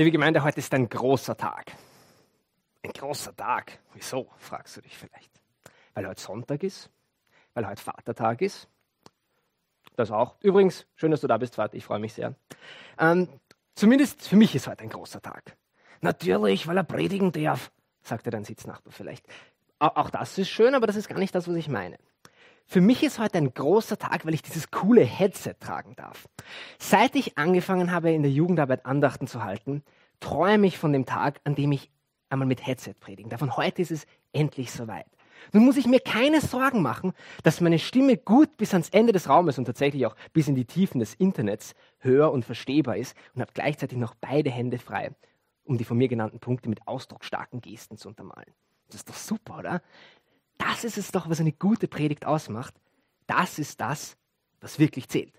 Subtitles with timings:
[0.00, 1.72] Liebe Gemeinde, heute ist ein großer Tag.
[2.82, 3.80] Ein großer Tag.
[3.92, 5.30] Wieso, fragst du dich vielleicht.
[5.92, 6.88] Weil heute Sonntag ist,
[7.52, 8.66] weil heute Vatertag ist.
[9.96, 10.36] Das auch.
[10.40, 12.34] Übrigens, schön, dass du da bist, Vater, ich freue mich sehr.
[12.98, 13.28] Ähm,
[13.74, 15.54] zumindest für mich ist heute ein großer Tag.
[16.00, 17.70] Natürlich, weil er predigen darf,
[18.00, 19.26] sagte dein Sitznachbar vielleicht.
[19.80, 21.98] Auch das ist schön, aber das ist gar nicht das, was ich meine.
[22.66, 26.28] Für mich ist heute ein großer Tag, weil ich dieses coole Headset tragen darf.
[26.78, 29.82] Seit ich angefangen habe, in der Jugendarbeit Andachten zu halten,
[30.20, 31.90] träume ich von dem Tag, an dem ich
[32.28, 33.42] einmal mit Headset predigen darf.
[33.42, 35.06] Und heute ist es endlich soweit.
[35.52, 37.12] Nun muss ich mir keine Sorgen machen,
[37.42, 40.66] dass meine Stimme gut bis ans Ende des Raumes und tatsächlich auch bis in die
[40.66, 45.12] Tiefen des Internets hör- und verstehbar ist und habe gleichzeitig noch beide Hände frei,
[45.64, 48.52] um die von mir genannten Punkte mit ausdrucksstarken Gesten zu untermalen.
[48.88, 49.82] Das ist doch super, oder?
[50.60, 52.74] Das ist es doch, was eine gute Predigt ausmacht.
[53.26, 54.18] Das ist das,
[54.60, 55.32] was wirklich zählt.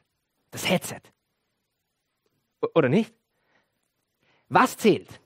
[0.50, 1.02] Das Headset.
[2.74, 3.14] Oder nicht?
[4.50, 5.20] Was zählt?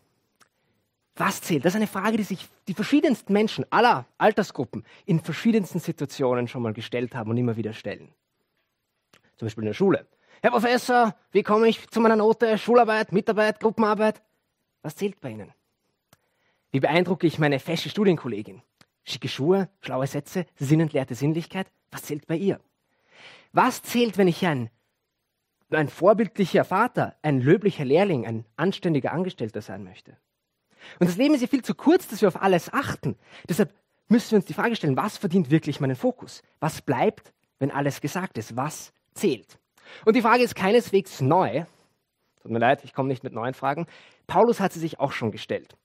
[1.15, 1.63] Was zählt?
[1.63, 6.61] Das ist eine Frage, die sich die verschiedensten Menschen aller Altersgruppen in verschiedensten Situationen schon
[6.61, 8.13] mal gestellt haben und immer wieder stellen.
[9.37, 10.07] Zum Beispiel in der Schule.
[10.41, 12.57] Herr Professor, wie komme ich zu meiner Note?
[12.57, 14.21] Schularbeit, Mitarbeit, Gruppenarbeit?
[14.81, 15.53] Was zählt bei Ihnen?
[16.71, 18.61] Wie beeindrucke ich meine fesche Studienkollegin?
[19.05, 21.67] Schicke Schuhe, schlaue Sätze, sinnentleerte Sinnlichkeit?
[21.91, 22.59] Was zählt bei ihr?
[23.53, 24.69] Was zählt, wenn ich ein,
[25.69, 30.17] ein vorbildlicher Vater, ein löblicher Lehrling, ein anständiger Angestellter sein möchte?
[30.99, 33.15] Und das Leben ist ja viel zu kurz, dass wir auf alles achten.
[33.47, 33.73] Deshalb
[34.07, 36.41] müssen wir uns die Frage stellen, was verdient wirklich meinen Fokus?
[36.59, 38.55] Was bleibt, wenn alles gesagt ist?
[38.55, 39.59] Was zählt?
[40.05, 41.65] Und die Frage ist keineswegs neu.
[42.41, 43.87] Tut mir leid, ich komme nicht mit neuen Fragen.
[44.27, 45.75] Paulus hat sie sich auch schon gestellt.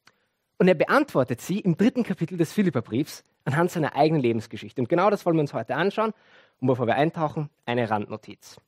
[0.61, 4.83] Und er beantwortet sie im dritten Kapitel des Philipperbriefs anhand seiner eigenen Lebensgeschichte.
[4.83, 6.12] Und genau das wollen wir uns heute anschauen.
[6.61, 8.61] Und bevor wir eintauchen, eine Randnotiz.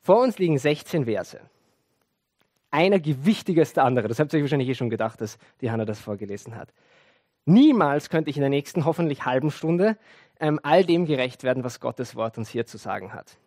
[0.00, 1.40] Vor uns liegen 16 Verse
[2.72, 4.08] einer gewichtiger als der andere.
[4.08, 6.74] Das habt ihr euch wahrscheinlich eh schon gedacht, dass die Hanna das vorgelesen hat.
[7.44, 9.96] Niemals könnte ich in der nächsten hoffentlich halben Stunde
[10.40, 13.38] ähm, all dem gerecht werden, was Gottes Wort uns hier zu sagen hat.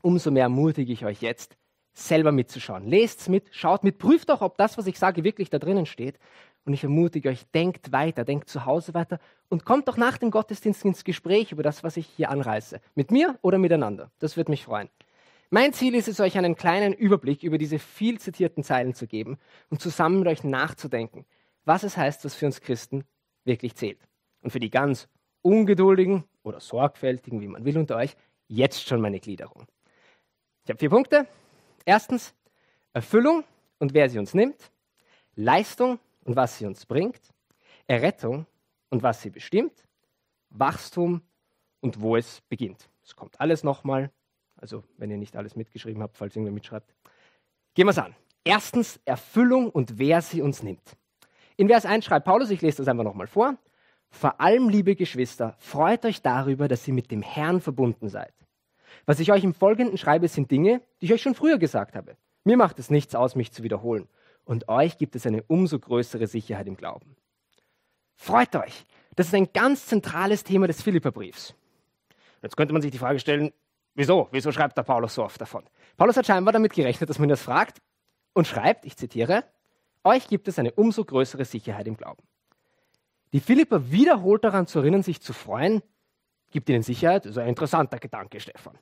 [0.00, 1.56] Umso mehr ermutige ich euch jetzt,
[1.92, 2.88] selber mitzuschauen.
[2.88, 6.18] Lest's mit, schaut mit, prüft auch, ob das, was ich sage, wirklich da drinnen steht.
[6.64, 9.18] Und ich ermutige euch, denkt weiter, denkt zu Hause weiter
[9.48, 12.80] und kommt auch nach dem Gottesdienst ins Gespräch über das, was ich hier anreiße.
[12.94, 14.10] Mit mir oder miteinander.
[14.20, 14.88] Das würde mich freuen.
[15.50, 19.38] Mein Ziel ist es, euch einen kleinen Überblick über diese viel zitierten Zeilen zu geben
[19.70, 21.26] und zusammen mit euch nachzudenken,
[21.64, 23.04] was es heißt, was für uns Christen
[23.44, 23.98] wirklich zählt.
[24.40, 25.08] Und für die ganz
[25.42, 28.16] ungeduldigen oder sorgfältigen, wie man will unter euch,
[28.48, 29.66] jetzt schon meine Gliederung.
[30.64, 31.26] Ich habe vier Punkte.
[31.84, 32.34] Erstens
[32.92, 33.44] Erfüllung
[33.78, 34.70] und wer sie uns nimmt,
[35.34, 37.20] Leistung und was sie uns bringt,
[37.86, 38.46] Errettung
[38.90, 39.84] und was sie bestimmt,
[40.50, 41.22] Wachstum
[41.80, 42.88] und wo es beginnt.
[43.02, 44.10] Es kommt alles nochmal
[44.62, 46.94] also, wenn ihr nicht alles mitgeschrieben habt, falls irgendwer mitschreibt.
[47.74, 48.14] Gehen wir es an.
[48.44, 50.96] Erstens Erfüllung und wer sie uns nimmt.
[51.56, 53.56] In Vers 1 schreibt Paulus, ich lese das einfach nochmal vor.
[54.10, 58.32] Vor allem, liebe Geschwister, freut euch darüber, dass ihr mit dem Herrn verbunden seid.
[59.04, 62.16] Was ich euch im Folgenden schreibe, sind Dinge, die ich euch schon früher gesagt habe.
[62.44, 64.08] Mir macht es nichts aus, mich zu wiederholen.
[64.44, 67.16] Und euch gibt es eine umso größere Sicherheit im Glauben.
[68.14, 68.84] Freut euch!
[69.14, 71.54] Das ist ein ganz zentrales Thema des Philipperbriefs.
[72.42, 73.52] Jetzt könnte man sich die Frage stellen,
[73.94, 74.28] Wieso?
[74.30, 75.64] Wieso schreibt der Paulus so oft davon?
[75.96, 77.82] Paulus hat scheinbar damit gerechnet, dass man das fragt
[78.32, 79.44] und schreibt, ich zitiere,
[80.02, 82.22] euch gibt es eine umso größere Sicherheit im Glauben.
[83.32, 85.82] Die Philipper wiederholt daran zu erinnern, sich zu freuen,
[86.50, 87.24] gibt ihnen Sicherheit.
[87.24, 88.78] Das ist ein interessanter Gedanke, Stefan.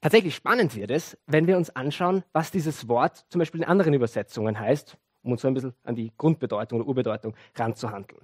[0.00, 3.92] Tatsächlich spannend wird es, wenn wir uns anschauen, was dieses Wort zum Beispiel in anderen
[3.92, 8.22] Übersetzungen heißt, um uns so ein bisschen an die Grundbedeutung oder Urbedeutung ranzuhandeln.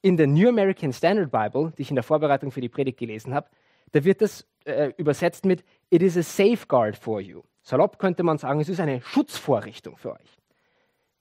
[0.00, 3.34] In der New American Standard Bible, die ich in der Vorbereitung für die Predigt gelesen
[3.34, 3.48] habe,
[3.92, 7.42] da wird das äh, übersetzt mit It is a safeguard for you.
[7.62, 10.38] Salopp könnte man sagen, es ist eine Schutzvorrichtung für euch.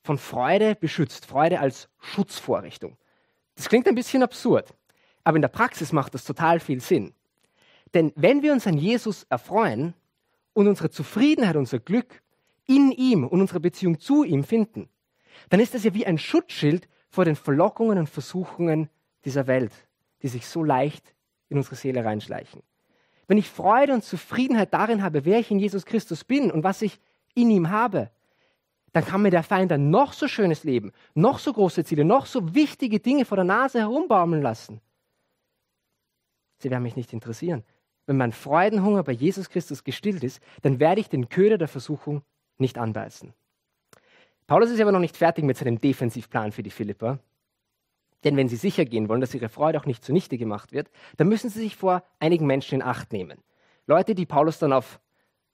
[0.03, 2.97] Von Freude beschützt, Freude als Schutzvorrichtung.
[3.55, 4.73] Das klingt ein bisschen absurd,
[5.25, 7.13] aber in der Praxis macht das total viel Sinn.
[7.93, 9.93] Denn wenn wir uns an Jesus erfreuen
[10.53, 12.21] und unsere Zufriedenheit, unser Glück
[12.65, 14.89] in ihm und unsere Beziehung zu ihm finden,
[15.49, 18.89] dann ist das ja wie ein Schutzschild vor den Verlockungen und Versuchungen
[19.23, 19.71] dieser Welt,
[20.21, 21.13] die sich so leicht
[21.49, 22.61] in unsere Seele reinschleichen.
[23.27, 26.81] Wenn ich Freude und Zufriedenheit darin habe, wer ich in Jesus Christus bin und was
[26.81, 26.99] ich
[27.33, 28.09] in ihm habe,
[28.93, 32.25] dann kann mir der Feind ein noch so schönes Leben, noch so große Ziele, noch
[32.25, 34.81] so wichtige Dinge vor der Nase herumbaumeln lassen.
[36.57, 37.63] Sie werden mich nicht interessieren.
[38.07, 42.23] Wenn mein Freudenhunger bei Jesus Christus gestillt ist, dann werde ich den Köder der Versuchung
[42.57, 43.33] nicht anbeißen.
[44.47, 47.19] Paulus ist aber noch nicht fertig mit seinem Defensivplan für die Philipper.
[48.23, 51.27] Denn wenn Sie sicher gehen wollen, dass Ihre Freude auch nicht zunichte gemacht wird, dann
[51.27, 53.43] müssen Sie sich vor einigen Menschen in Acht nehmen.
[53.85, 54.99] Leute, die Paulus dann auf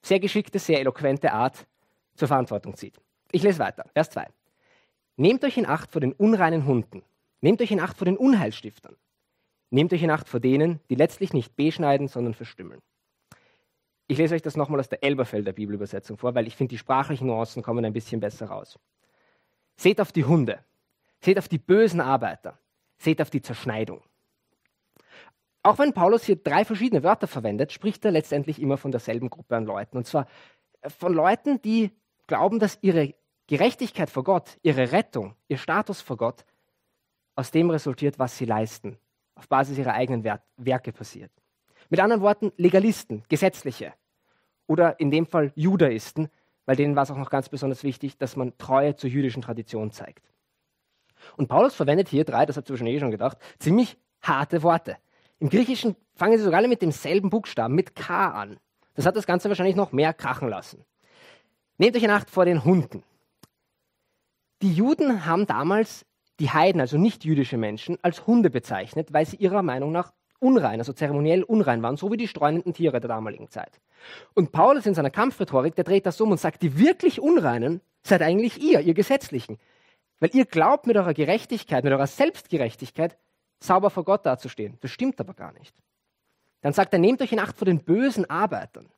[0.03, 1.65] sehr geschickte, sehr eloquente Art
[2.13, 2.99] zur Verantwortung zieht.
[3.31, 3.85] Ich lese weiter.
[3.93, 4.27] Vers 2.
[5.17, 7.03] Nehmt euch in Acht vor den unreinen Hunden.
[7.41, 8.95] Nehmt euch in Acht vor den Unheilstiftern.
[9.73, 12.79] Nehmt euch in Acht vor denen, die letztlich nicht beschneiden, sondern verstümmeln.
[14.05, 17.25] Ich lese euch das nochmal aus der Elberfelder Bibelübersetzung vor, weil ich finde, die sprachlichen
[17.25, 18.77] Nuancen kommen ein bisschen besser raus.
[19.75, 20.59] Seht auf die Hunde,
[21.21, 22.59] seht auf die bösen Arbeiter,
[22.99, 24.03] seht auf die Zerschneidung.
[25.63, 29.55] Auch wenn Paulus hier drei verschiedene Wörter verwendet, spricht er letztendlich immer von derselben Gruppe
[29.55, 29.97] an Leuten.
[29.97, 30.27] Und zwar
[30.85, 31.89] von Leuten, die
[32.27, 33.15] glauben, dass ihre
[33.47, 36.45] Gerechtigkeit vor Gott, ihre Rettung, ihr Status vor Gott
[37.33, 38.99] aus dem resultiert, was sie leisten,
[39.43, 40.23] auf Basis ihrer eigenen
[40.57, 41.31] Werke passiert.
[41.89, 43.93] Mit anderen Worten, Legalisten, Gesetzliche
[44.67, 46.29] oder in dem Fall Judaisten,
[46.65, 49.91] weil denen war es auch noch ganz besonders wichtig, dass man Treue zur jüdischen Tradition
[49.91, 50.25] zeigt.
[51.35, 54.97] Und Paulus verwendet hier drei, das habt ihr wahrscheinlich eh schon gedacht, ziemlich harte Worte.
[55.39, 58.57] Im Griechischen fangen sie sogar alle mit demselben Buchstaben, mit K an.
[58.95, 60.85] Das hat das Ganze wahrscheinlich noch mehr krachen lassen.
[61.77, 63.03] Nehmt euch in Acht vor den Hunden.
[64.61, 66.05] Die Juden haben damals
[66.39, 70.79] die Heiden, also nicht jüdische Menschen, als Hunde bezeichnet, weil sie ihrer Meinung nach unrein,
[70.79, 73.79] also zeremoniell unrein waren, so wie die streunenden Tiere der damaligen Zeit.
[74.33, 78.21] Und Paulus in seiner Kampfrhetorik, der dreht das um und sagt, die wirklich Unreinen seid
[78.21, 79.57] eigentlich ihr, ihr Gesetzlichen.
[80.19, 83.17] Weil ihr glaubt mit eurer Gerechtigkeit, mit eurer Selbstgerechtigkeit,
[83.59, 84.77] sauber vor Gott dazustehen.
[84.81, 85.73] Das stimmt aber gar nicht.
[86.61, 88.89] Dann sagt er, nehmt euch in Acht vor den bösen Arbeitern.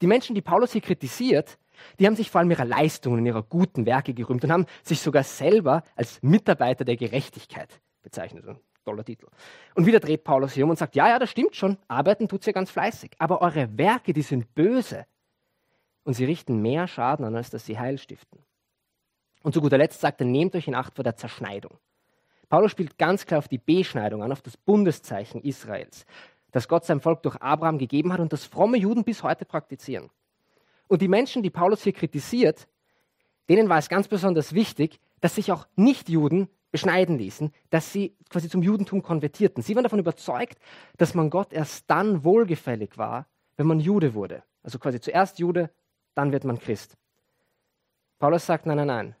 [0.00, 1.58] Die Menschen, die Paulus hier kritisiert,
[1.98, 5.24] die haben sich vor allem ihrer Leistungen, ihrer guten Werke gerühmt und haben sich sogar
[5.24, 8.46] selber als Mitarbeiter der Gerechtigkeit bezeichnet.
[8.46, 9.26] Ein toller Titel.
[9.74, 12.46] Und wieder dreht Paulus hier um und sagt, ja, ja, das stimmt schon, arbeiten tut
[12.46, 15.06] ihr ganz fleißig, aber eure Werke, die sind böse
[16.04, 18.42] und sie richten mehr Schaden an, als dass sie Heil stiften.
[19.42, 21.78] Und zu guter Letzt sagt er, nehmt euch in Acht vor der Zerschneidung.
[22.48, 26.04] Paulus spielt ganz klar auf die Beschneidung an, auf das Bundeszeichen Israels,
[26.50, 30.10] das Gott seinem Volk durch Abraham gegeben hat und das fromme Juden bis heute praktizieren.
[30.90, 32.66] Und die Menschen, die Paulus hier kritisiert,
[33.48, 38.48] denen war es ganz besonders wichtig, dass sich auch Nichtjuden beschneiden ließen, dass sie quasi
[38.48, 39.62] zum Judentum konvertierten.
[39.62, 40.58] Sie waren davon überzeugt,
[40.96, 44.42] dass man Gott erst dann wohlgefällig war, wenn man Jude wurde.
[44.64, 45.70] Also quasi zuerst Jude,
[46.16, 46.96] dann wird man Christ.
[48.18, 49.16] Paulus sagt, nein, nein, nein,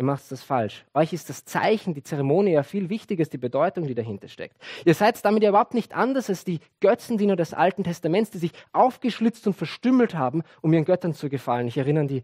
[0.00, 0.86] ihr macht das falsch.
[0.94, 4.56] Euch ist das Zeichen, die Zeremonie ja viel wichtiger als die Bedeutung, die dahinter steckt.
[4.86, 8.52] Ihr seid damit ja überhaupt nicht anders als die Götzendiener des Alten Testaments, die sich
[8.72, 11.68] aufgeschlitzt und verstümmelt haben, um ihren Göttern zu gefallen.
[11.68, 12.22] Ich erinnere an die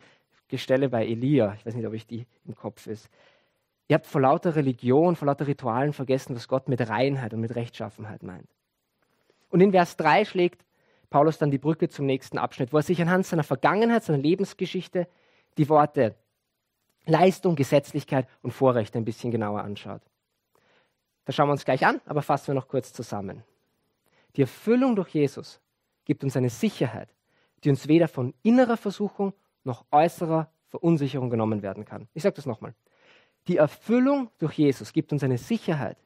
[0.49, 3.11] Gestelle bei Elia, ich weiß nicht, ob ich die im Kopf ist.
[3.88, 7.55] Ihr habt vor lauter Religion, vor lauter Ritualen vergessen, was Gott mit Reinheit und mit
[7.55, 8.49] Rechtschaffenheit meint.
[9.50, 10.64] Und in Vers 3 schlägt
[11.11, 15.06] Paulus dann die Brücke zum nächsten Abschnitt, wo er sich anhand seiner Vergangenheit, seiner Lebensgeschichte
[15.58, 16.14] die Worte
[17.06, 20.03] Leistung, Gesetzlichkeit und Vorrechte ein bisschen genauer anschaut.
[21.25, 23.43] Das schauen wir uns gleich an, aber fassen wir noch kurz zusammen.
[24.37, 25.61] Die Erfüllung durch Jesus
[26.05, 27.08] gibt uns eine Sicherheit,
[27.64, 29.32] die uns weder von innerer Versuchung
[29.64, 32.08] noch äußerer Verunsicherung genommen werden kann.
[32.14, 32.75] Ich sage das nochmal.
[33.49, 35.97] Die Erfüllung durch Jesus gibt uns eine Sicherheit,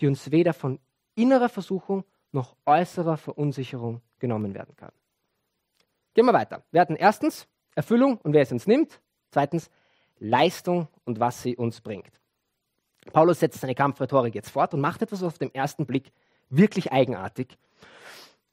[0.00, 0.78] die uns weder von
[1.14, 4.92] innerer Versuchung noch äußerer Verunsicherung genommen werden kann.
[6.14, 6.64] Gehen wir weiter.
[6.70, 9.00] Wir hatten erstens Erfüllung und wer es uns nimmt.
[9.30, 9.70] Zweitens
[10.18, 12.12] Leistung und was sie uns bringt.
[13.12, 16.12] Paulus setzt seine Kampfrhetorik jetzt fort und macht etwas, was auf den ersten Blick
[16.48, 17.56] wirklich eigenartig,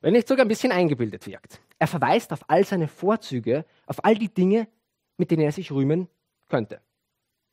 [0.01, 1.61] wenn nicht sogar ein bisschen eingebildet wirkt.
[1.79, 4.67] Er verweist auf all seine Vorzüge, auf all die Dinge,
[5.17, 6.07] mit denen er sich rühmen
[6.49, 6.81] könnte.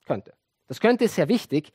[0.07, 0.35] Könnte.
[0.67, 1.73] Das könnte ist sehr wichtig,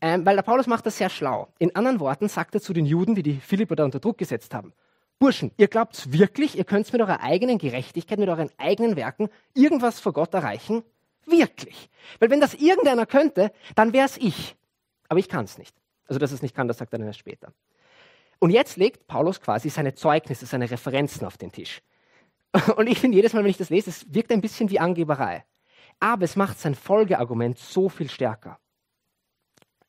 [0.00, 1.48] ähm, weil der Paulus macht das sehr schlau.
[1.58, 4.54] In anderen Worten sagt er zu den Juden, die die Philipper da unter Druck gesetzt
[4.54, 4.72] haben,
[5.18, 9.98] Burschen, ihr glaubt wirklich, ihr könnt mit eurer eigenen Gerechtigkeit, mit euren eigenen Werken irgendwas
[9.98, 10.82] vor Gott erreichen?
[11.26, 11.90] Wirklich.
[12.18, 14.56] Weil wenn das irgendeiner könnte, dann wäre es ich.
[15.08, 15.74] Aber ich kann es nicht.
[16.06, 17.52] Also, dass es nicht kann, das sagt er dann erst später.
[18.38, 21.82] Und jetzt legt Paulus quasi seine Zeugnisse, seine Referenzen auf den Tisch.
[22.76, 25.44] Und ich finde jedes Mal, wenn ich das lese, es wirkt ein bisschen wie Angeberei
[26.00, 28.58] aber es macht sein Folgeargument so viel stärker.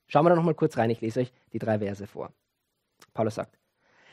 [0.07, 2.31] Schauen wir da nochmal kurz rein, ich lese euch die drei Verse vor.
[3.13, 3.59] Paulus sagt,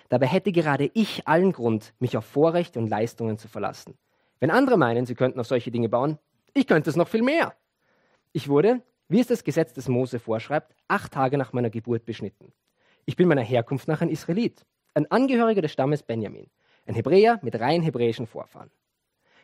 [0.08, 3.96] dabei hätte gerade ich allen Grund, mich auf Vorrechte und Leistungen zu verlassen.
[4.40, 6.18] Wenn andere meinen, sie könnten auf solche Dinge bauen,
[6.54, 7.54] ich könnte es noch viel mehr.
[8.32, 12.52] Ich wurde, wie es das Gesetz des Mose vorschreibt, acht Tage nach meiner Geburt beschnitten.
[13.04, 16.48] Ich bin meiner Herkunft nach ein Israelit, ein Angehöriger des Stammes Benjamin,
[16.86, 18.70] ein Hebräer mit rein hebräischen Vorfahren.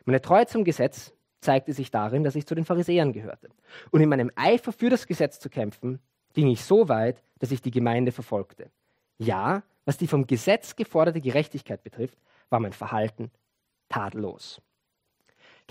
[0.07, 3.49] Meine Treue zum Gesetz zeigte sich darin, dass ich zu den Pharisäern gehörte.
[3.90, 6.00] Und in meinem Eifer für das Gesetz zu kämpfen,
[6.33, 8.71] ging ich so weit, dass ich die Gemeinde verfolgte.
[9.19, 13.31] Ja, was die vom Gesetz geforderte Gerechtigkeit betrifft, war mein Verhalten
[13.88, 14.62] tadellos.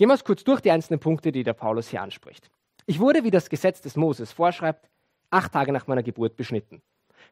[0.00, 2.50] Gehen wir uns kurz durch die einzelnen Punkte, die der Paulus hier anspricht.
[2.86, 4.88] Ich wurde, wie das Gesetz des Moses vorschreibt,
[5.28, 6.80] acht Tage nach meiner Geburt beschnitten.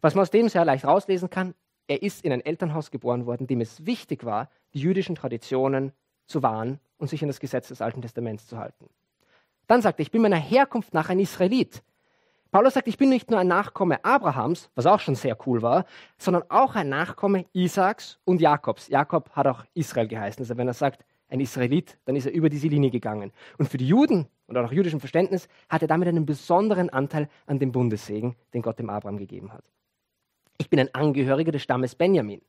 [0.02, 1.54] Was man aus dem sehr leicht rauslesen kann,
[1.86, 5.92] er ist in ein Elternhaus geboren worden, dem es wichtig war, die jüdischen Traditionen
[6.26, 8.90] zu wahren und sich an das Gesetz des Alten Testaments zu halten.
[9.66, 11.82] Dann sagt er, ich bin meiner Herkunft nach ein Israelit.
[12.50, 15.86] Paulus sagt, ich bin nicht nur ein Nachkomme Abrahams, was auch schon sehr cool war,
[16.18, 18.88] sondern auch ein Nachkomme Isaaks und Jakobs.
[18.88, 20.42] Jakob hat auch Israel geheißen.
[20.42, 23.32] Also wenn er sagt, ein Israelit, dann ist er über diese Linie gegangen.
[23.58, 27.28] Und für die Juden und auch nach jüdischem Verständnis hat er damit einen besonderen Anteil
[27.46, 29.64] an dem Bundessegen, den Gott dem Abraham gegeben hat.
[30.58, 32.40] Ich bin ein Angehöriger des Stammes Benjamin.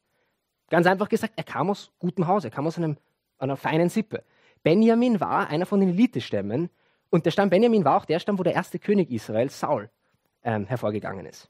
[0.70, 2.98] Ganz einfach gesagt, er kam aus gutem Haus, er kam aus einem,
[3.38, 4.24] einer feinen Sippe.
[4.64, 6.70] Benjamin war einer von den Elitestämmen
[7.10, 9.90] und der Stamm Benjamin war auch der Stamm, wo der erste König Israels, Saul,
[10.44, 11.50] ähm, hervorgegangen ist.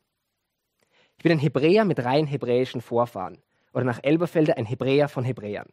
[1.17, 3.39] Ich bin ein Hebräer mit rein hebräischen Vorfahren.
[3.73, 5.67] Oder nach Elberfelder ein Hebräer von Hebräern.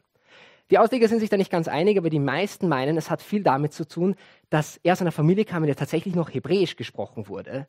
[0.70, 3.42] Die Ausleger sind sich da nicht ganz einig, aber die meisten meinen, es hat viel
[3.42, 4.16] damit zu tun,
[4.50, 7.68] dass er aus einer Familie kam, in der tatsächlich noch Hebräisch gesprochen wurde.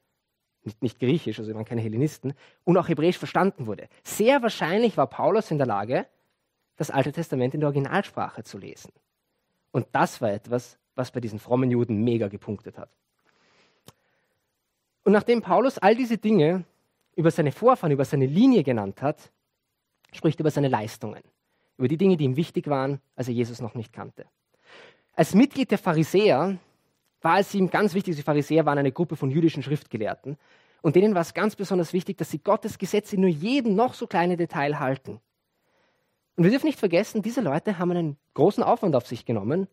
[0.64, 3.88] Nicht, nicht Griechisch, also waren keine Hellenisten, und auch Hebräisch verstanden wurde.
[4.04, 6.08] Sehr wahrscheinlich war Paulus in der Lage,
[6.76, 8.92] das Alte Testament in der Originalsprache zu lesen.
[9.72, 12.90] Und das war etwas, was bei diesen frommen Juden mega gepunktet hat.
[15.04, 16.66] Und nachdem Paulus all diese Dinge
[17.16, 19.32] über seine Vorfahren, über seine Linie genannt hat,
[20.12, 21.24] spricht er über seine Leistungen,
[21.78, 24.26] über die Dinge, die ihm wichtig waren, als er Jesus noch nicht kannte.
[25.14, 26.58] Als Mitglied der Pharisäer
[27.22, 30.38] war es ihm ganz wichtig, die Pharisäer waren eine Gruppe von jüdischen Schriftgelehrten
[30.82, 33.94] und denen war es ganz besonders wichtig, dass sie Gottes Gesetze in nur jedem noch
[33.94, 35.20] so kleinen Detail halten.
[36.36, 39.68] Und wir dürfen nicht vergessen, diese Leute haben einen großen Aufwand auf sich genommen,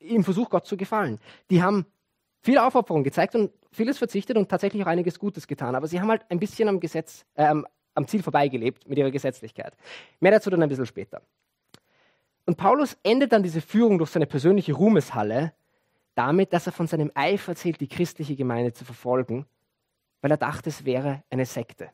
[0.00, 1.20] im Versuch, Gott zu gefallen.
[1.50, 1.86] Die haben
[2.40, 5.74] viel Aufopferung gezeigt und vieles verzichtet und tatsächlich auch einiges Gutes getan.
[5.74, 7.54] Aber sie haben halt ein bisschen am Gesetz, äh,
[7.94, 9.74] am Ziel vorbeigelebt mit ihrer Gesetzlichkeit.
[10.20, 11.22] Mehr dazu dann ein bisschen später.
[12.46, 15.52] Und Paulus endet dann diese Führung durch seine persönliche Ruhmeshalle
[16.14, 19.46] damit, dass er von seinem Eifer erzählt, die christliche Gemeinde zu verfolgen,
[20.20, 21.90] weil er dachte, es wäre eine Sekte.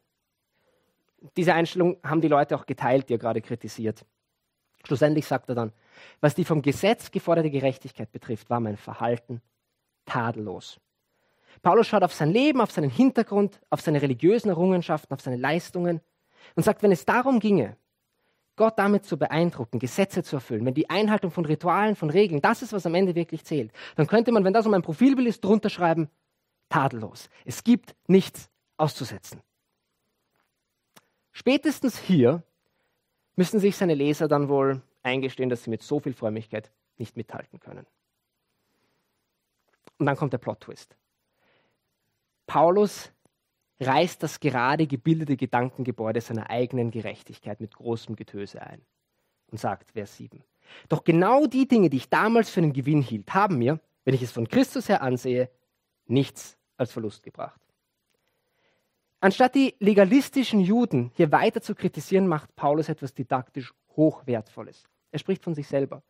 [1.36, 4.04] Diese Einstellung haben die Leute auch geteilt, die er gerade kritisiert.
[4.84, 5.72] Schlussendlich sagt er dann,
[6.20, 9.42] was die vom Gesetz geforderte Gerechtigkeit betrifft, war mein Verhalten
[10.06, 10.80] tadellos.
[11.62, 16.00] Paulus schaut auf sein Leben, auf seinen Hintergrund, auf seine religiösen Errungenschaften, auf seine Leistungen
[16.56, 17.76] und sagt, wenn es darum ginge,
[18.56, 22.62] Gott damit zu beeindrucken, Gesetze zu erfüllen, wenn die Einhaltung von Ritualen, von Regeln, das
[22.62, 25.44] ist, was am Ende wirklich zählt, dann könnte man, wenn das um ein Profilbild ist,
[25.44, 26.10] drunter schreiben,
[26.68, 27.28] tadellos.
[27.44, 29.40] Es gibt nichts auszusetzen.
[31.32, 32.42] Spätestens hier
[33.36, 37.60] müssen sich seine Leser dann wohl eingestehen, dass sie mit so viel Frömmigkeit nicht mithalten
[37.60, 37.86] können.
[39.98, 40.96] Und dann kommt der Plot-Twist.
[42.50, 43.12] Paulus
[43.78, 48.82] reißt das gerade gebildete Gedankengebäude seiner eigenen Gerechtigkeit mit großem Getöse ein
[49.52, 50.42] und sagt, Vers 7.
[50.88, 54.22] Doch genau die Dinge, die ich damals für einen Gewinn hielt, haben mir, wenn ich
[54.22, 55.48] es von Christus her ansehe,
[56.06, 57.60] nichts als Verlust gebracht.
[59.20, 64.88] Anstatt die legalistischen Juden hier weiter zu kritisieren, macht Paulus etwas didaktisch Hochwertvolles.
[65.12, 66.02] Er spricht von sich selber.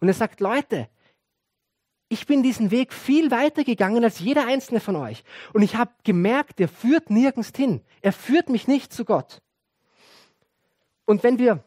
[0.00, 0.90] Und er sagt, Leute,
[2.08, 5.24] ich bin diesen Weg viel weiter gegangen als jeder einzelne von euch.
[5.52, 7.80] Und ich habe gemerkt, der führt nirgends hin.
[8.00, 9.42] Er führt mich nicht zu Gott.
[11.04, 11.64] Und wenn wir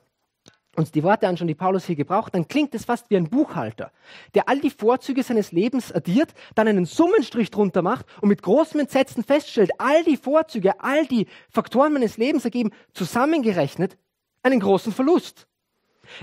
[0.75, 3.91] uns die Worte anschauen, die Paulus hier gebraucht, dann klingt es fast wie ein Buchhalter,
[4.33, 8.79] der all die Vorzüge seines Lebens addiert, dann einen Summenstrich drunter macht und mit großem
[8.79, 13.97] Entsetzen feststellt, all die Vorzüge, all die Faktoren meines Lebens ergeben zusammengerechnet
[14.41, 15.47] einen großen Verlust.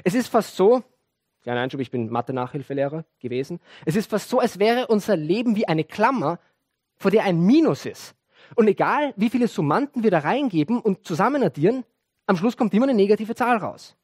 [0.05, 0.83] Es ist fast so,
[1.47, 5.69] kleiner Einschub, ich bin Mathe-Nachhilfelehrer gewesen, es ist fast so, als wäre unser Leben wie
[5.69, 6.41] eine Klammer,
[6.97, 8.17] vor der ein Minus ist.
[8.57, 11.85] Und egal, wie viele Summanden wir da reingeben und zusammen addieren,
[12.27, 13.97] am Schluss kommt immer eine negative Zahl raus.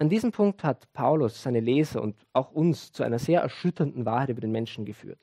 [0.00, 4.30] An diesem Punkt hat Paulus seine Leser und auch uns zu einer sehr erschütternden Wahrheit
[4.30, 5.20] über den Menschen geführt.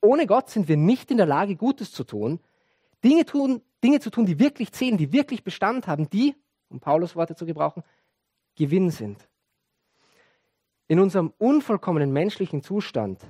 [0.00, 2.40] Ohne Gott sind wir nicht in der Lage, Gutes zu tun,
[3.04, 6.34] Dinge, tun, Dinge zu tun, die wirklich zählen, die wirklich Bestand haben, die,
[6.70, 7.82] um Paulus Worte zu gebrauchen,
[8.56, 9.28] Gewinn sind.
[10.88, 13.20] In unserem unvollkommenen menschlichen Zustand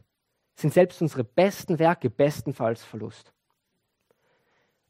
[0.55, 3.33] sind selbst unsere besten Werke bestenfalls Verlust.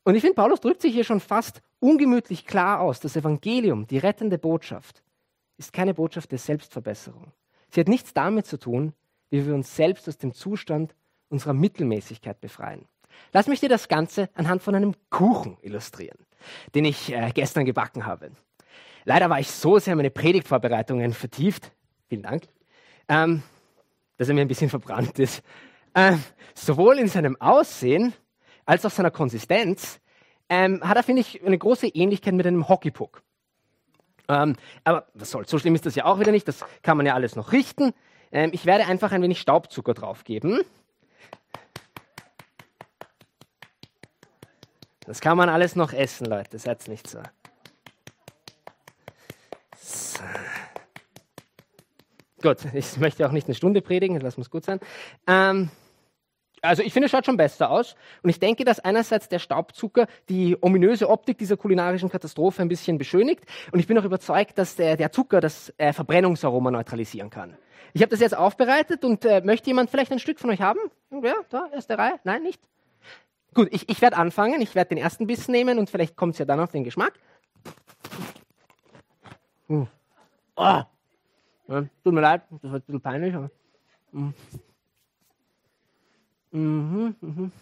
[0.04, 3.00] Und ich finde, Paulus drückt sich hier schon fast ungemütlich klar aus.
[3.00, 5.02] Das Evangelium, die rettende Botschaft,
[5.58, 7.32] ist keine Botschaft der Selbstverbesserung.
[7.70, 8.94] Sie hat nichts damit zu tun,
[9.30, 10.94] wie wir uns selbst aus dem Zustand
[11.28, 12.86] unserer Mittelmäßigkeit befreien.
[13.32, 16.18] Lass mich dir das Ganze anhand von einem Kuchen illustrieren,
[16.74, 18.32] den ich äh, gestern gebacken habe.
[19.04, 21.72] Leider war ich so sehr in meine Predigtvorbereitungen vertieft,
[22.08, 22.44] vielen Dank,
[23.08, 23.42] ähm,
[24.16, 25.42] dass er mir ein bisschen verbrannt ist.
[25.94, 26.16] Äh,
[26.54, 28.14] sowohl in seinem Aussehen
[28.64, 30.00] als auch seiner Konsistenz
[30.48, 33.22] ähm, hat er, finde ich, eine große Ähnlichkeit mit einem Hockeypuck.
[34.28, 37.06] Ähm, aber was soll's, so schlimm ist das ja auch wieder nicht, das kann man
[37.06, 37.92] ja alles noch richten.
[38.30, 40.60] Ähm, ich werde einfach ein wenig Staubzucker draufgeben.
[45.04, 47.20] Das kann man alles noch essen, Leute, seid nicht so.
[52.42, 54.80] Gut, ich möchte auch nicht eine Stunde predigen, lass uns gut sein.
[55.26, 55.70] Ähm,
[56.62, 57.96] also ich finde, es schaut schon besser aus.
[58.22, 62.98] Und ich denke, dass einerseits der Staubzucker die ominöse Optik dieser kulinarischen Katastrophe ein bisschen
[62.98, 63.44] beschönigt.
[63.72, 67.56] Und ich bin auch überzeugt, dass der, der Zucker das äh, Verbrennungsaroma neutralisieren kann.
[67.94, 70.78] Ich habe das jetzt aufbereitet und äh, möchte jemand vielleicht ein Stück von euch haben?
[71.10, 72.14] Ja, da, erste Reihe?
[72.24, 72.62] Nein, nicht?
[73.54, 74.62] Gut, ich, ich werde anfangen.
[74.62, 77.12] Ich werde den ersten Biss nehmen und vielleicht kommt es ja dann auf den Geschmack.
[79.68, 79.86] Uh.
[80.56, 80.82] Oh.
[81.68, 83.34] Ja, tut mir leid, das war ein bisschen peinlich.
[83.34, 83.50] Aber,
[84.12, 84.34] mm.
[86.50, 87.52] Mhm, mhm.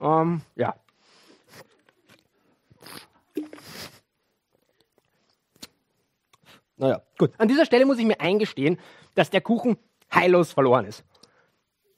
[0.00, 0.74] Ähm, ja.
[6.76, 7.32] Naja, gut.
[7.38, 8.78] An dieser Stelle muss ich mir eingestehen,
[9.14, 9.78] dass der Kuchen
[10.12, 11.04] heillos verloren ist.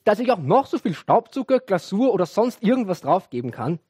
[0.04, 3.80] Dass ich auch noch so viel Staubzucker, Glasur oder sonst irgendwas draufgeben kann,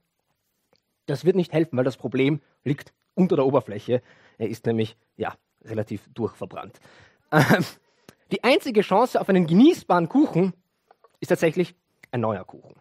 [1.07, 4.03] das wird nicht helfen, weil das Problem liegt unter der Oberfläche.
[4.39, 6.79] Er ist nämlich, ja, relativ durchverbrannt.
[7.33, 7.65] Ähm,
[8.31, 10.53] die einzige Chance auf einen genießbaren Kuchen
[11.19, 11.75] ist tatsächlich
[12.13, 12.77] ein neuer Kuchen.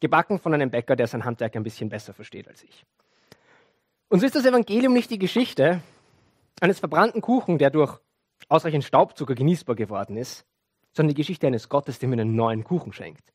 [0.00, 2.84] Gebacken von einem Bäcker, der sein Handwerk ein bisschen besser versteht als ich.
[4.08, 5.80] Und so ist das Evangelium nicht die Geschichte
[6.60, 7.98] eines verbrannten Kuchen, der durch
[8.48, 10.46] ausreichend Staubzucker genießbar geworden ist,
[10.92, 13.32] sondern die Geschichte eines Gottes, der mir einen neuen Kuchen schenkt.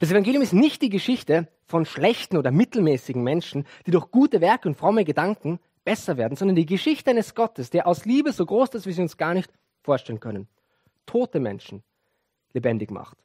[0.00, 4.68] Das Evangelium ist nicht die Geschichte von schlechten oder mittelmäßigen Menschen, die durch gute Werke
[4.68, 8.66] und fromme Gedanken besser werden, sondern die Geschichte eines Gottes, der aus Liebe so groß
[8.66, 9.50] ist, dass wir sie uns gar nicht
[9.82, 10.46] vorstellen können
[11.06, 11.82] tote Menschen
[12.52, 13.16] lebendig macht.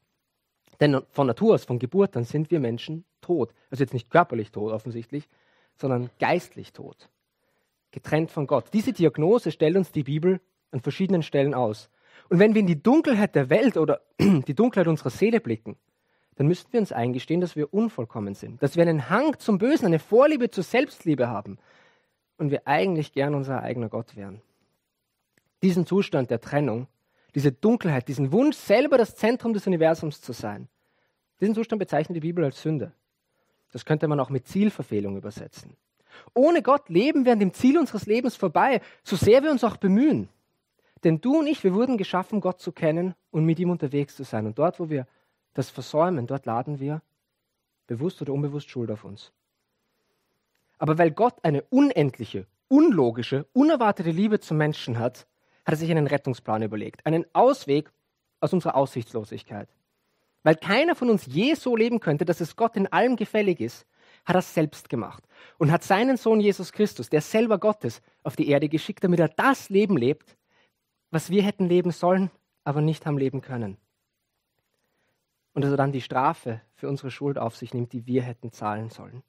[0.79, 3.53] Denn von Natur aus, von Geburt an sind wir Menschen tot.
[3.69, 5.27] Also jetzt nicht körperlich tot offensichtlich,
[5.75, 7.09] sondern geistlich tot.
[7.91, 8.65] Getrennt von Gott.
[8.73, 10.39] Diese Diagnose stellt uns die Bibel
[10.71, 11.89] an verschiedenen Stellen aus.
[12.29, 15.75] Und wenn wir in die Dunkelheit der Welt oder die Dunkelheit unserer Seele blicken,
[16.35, 19.85] dann müssten wir uns eingestehen, dass wir unvollkommen sind, dass wir einen Hang zum Bösen,
[19.85, 21.59] eine Vorliebe zur Selbstliebe haben
[22.41, 24.41] und wir eigentlich gern unser eigener Gott wären.
[25.61, 26.87] Diesen Zustand der Trennung
[27.35, 30.67] diese Dunkelheit, diesen Wunsch, selber das Zentrum des Universums zu sein.
[31.39, 32.91] Diesen Zustand bezeichnet die Bibel als Sünde.
[33.71, 35.77] Das könnte man auch mit Zielverfehlung übersetzen.
[36.33, 39.77] Ohne Gott leben wir an dem Ziel unseres Lebens vorbei, so sehr wir uns auch
[39.77, 40.27] bemühen.
[41.05, 44.23] Denn du und ich, wir wurden geschaffen, Gott zu kennen und mit ihm unterwegs zu
[44.23, 44.45] sein.
[44.45, 45.07] Und dort, wo wir
[45.53, 47.01] das versäumen, dort laden wir
[47.87, 49.31] bewusst oder unbewusst Schuld auf uns.
[50.81, 55.27] Aber weil Gott eine unendliche, unlogische, unerwartete Liebe zum Menschen hat,
[55.63, 57.91] hat er sich einen Rettungsplan überlegt, einen Ausweg
[58.39, 59.69] aus unserer Aussichtslosigkeit.
[60.41, 63.85] Weil keiner von uns je so leben könnte, dass es Gott in allem gefällig ist,
[64.25, 65.23] hat er es selbst gemacht
[65.59, 69.29] und hat seinen Sohn Jesus Christus, der selber Gottes, auf die Erde geschickt, damit er
[69.29, 70.35] das Leben lebt,
[71.11, 72.31] was wir hätten leben sollen,
[72.63, 73.77] aber nicht haben leben können.
[75.53, 78.51] Und dass er dann die Strafe für unsere Schuld auf sich nimmt, die wir hätten
[78.51, 79.21] zahlen sollen.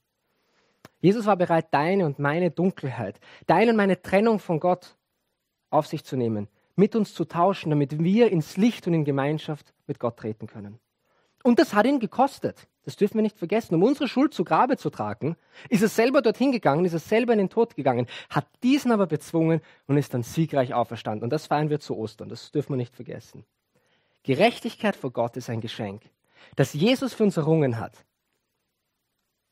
[1.01, 4.97] Jesus war bereit, deine und meine Dunkelheit, deine und meine Trennung von Gott
[5.71, 9.75] auf sich zu nehmen, mit uns zu tauschen, damit wir ins Licht und in Gemeinschaft
[9.87, 10.79] mit Gott treten können.
[11.43, 12.69] Und das hat ihn gekostet.
[12.85, 13.75] Das dürfen wir nicht vergessen.
[13.77, 15.37] Um unsere Schuld zu Grabe zu tragen,
[15.69, 19.07] ist er selber dorthin gegangen, ist er selber in den Tod gegangen, hat diesen aber
[19.07, 21.25] bezwungen und ist dann siegreich auferstanden.
[21.25, 22.29] Und das feiern wir zu Ostern.
[22.29, 23.45] Das dürfen wir nicht vergessen.
[24.25, 26.03] Gerechtigkeit vor Gott ist ein Geschenk,
[26.57, 28.05] das Jesus für uns errungen hat,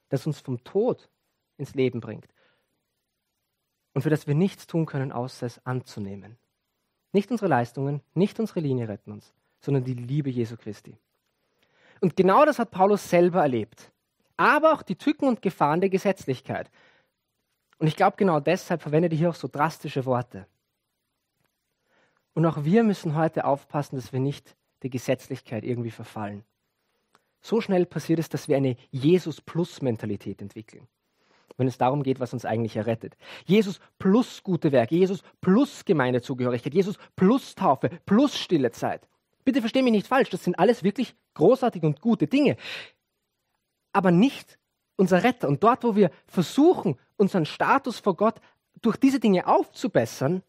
[0.09, 1.09] das uns vom Tod
[1.61, 2.27] ins Leben bringt
[3.95, 6.37] und für das wir nichts tun können, außer es anzunehmen.
[7.13, 10.97] Nicht unsere Leistungen, nicht unsere Linie retten uns, sondern die Liebe Jesu Christi.
[12.01, 13.93] Und genau das hat Paulus selber erlebt.
[14.37, 16.71] Aber auch die Tücken und Gefahren der Gesetzlichkeit.
[17.79, 20.47] Und ich glaube, genau deshalb verwendet er hier auch so drastische Worte.
[22.33, 26.45] Und auch wir müssen heute aufpassen, dass wir nicht der Gesetzlichkeit irgendwie verfallen.
[27.43, 30.87] So schnell passiert es, dass wir eine Jesus-Plus-Mentalität entwickeln
[31.61, 33.17] wenn es darum geht, was uns eigentlich errettet.
[33.47, 39.07] Jesus plus gute Werke, Jesus plus Gemeindezugehörigkeit, Jesus plus Taufe, plus stille Zeit.
[39.45, 42.57] Bitte verstehe mich nicht falsch, das sind alles wirklich großartige und gute Dinge.
[43.93, 44.59] Aber nicht
[44.97, 45.49] unser Retter.
[45.49, 48.41] Und dort, wo wir versuchen, unseren Status vor Gott
[48.83, 50.43] durch diese Dinge aufzubessern,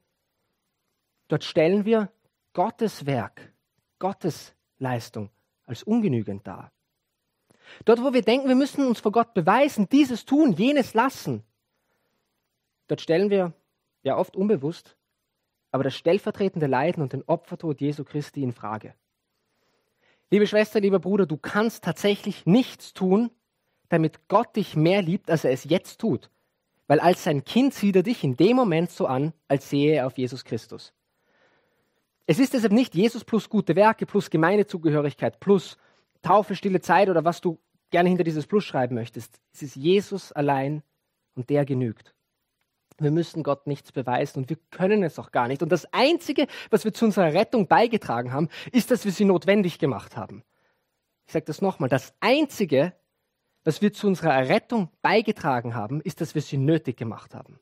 [1.28, 2.10] dort stellen wir
[2.54, 3.54] Gottes Werk,
[4.00, 5.30] Gottes Leistung
[5.66, 6.72] als ungenügend dar.
[7.86, 11.44] Dort, wo wir denken, wir müssen uns vor Gott beweisen, dieses tun, jenes lassen,
[12.88, 13.54] dort stellen wir
[14.04, 14.96] ja oft unbewusst,
[15.72, 18.94] aber das stellvertretende Leiden und den Opfertod Jesu Christi in Frage.
[20.30, 23.32] Liebe Schwester, lieber Bruder, du kannst tatsächlich nichts tun,
[23.90, 26.30] damit Gott dich mehr liebt, als er es jetzt tut.
[26.88, 30.08] Weil als sein Kind sieht er dich in dem Moment so an, als sehe er
[30.08, 30.94] auf Jesus Christus.
[32.26, 35.78] Es ist deshalb nicht Jesus plus gute Werke, plus Gemeindezugehörigkeit, plus
[36.22, 39.40] Taufe, stille Zeit oder was du gerne hinter dieses Plus schreiben möchtest.
[39.54, 40.84] Es ist Jesus allein
[41.36, 42.14] und der genügt.
[42.98, 45.64] Wir müssen Gott nichts beweisen und wir können es auch gar nicht.
[45.64, 49.80] Und das Einzige, was wir zu unserer Rettung beigetragen haben, ist, dass wir sie notwendig
[49.80, 50.44] gemacht haben.
[51.26, 51.90] Ich sage das nochmal.
[51.90, 52.94] Das Einzige,
[53.64, 57.60] was wir zu unserer Errettung beigetragen haben, ist, dass wir sie nötig gemacht haben.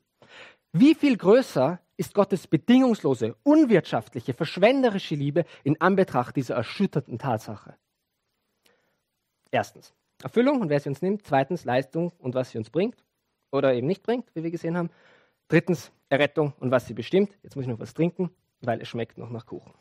[0.72, 7.76] Wie viel größer ist Gottes bedingungslose, unwirtschaftliche, verschwenderische Liebe in Anbetracht dieser erschütternden Tatsache?
[9.50, 11.26] Erstens Erfüllung und wer sie uns nimmt.
[11.26, 13.02] Zweitens Leistung und was sie uns bringt
[13.50, 14.90] oder eben nicht bringt, wie wir gesehen haben.
[15.48, 17.36] Drittens Errettung und was sie bestimmt.
[17.42, 19.72] Jetzt muss ich noch was trinken, weil es schmeckt noch nach Kuchen.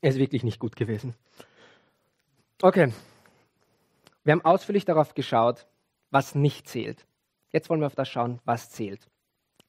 [0.00, 1.14] Er ist wirklich nicht gut gewesen.
[2.62, 2.92] Okay,
[4.24, 5.66] wir haben ausführlich darauf geschaut,
[6.10, 7.06] was nicht zählt.
[7.50, 9.08] Jetzt wollen wir auf das schauen, was zählt.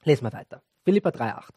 [0.03, 0.61] Lesen wir weiter.
[0.83, 1.49] Philippa 3,8.